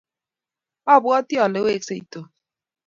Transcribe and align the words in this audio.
abwatii 0.93 1.41
ale 1.43 1.59
wksei 1.65 2.01
Tom. 2.11 2.25